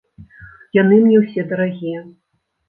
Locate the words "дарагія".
1.53-2.01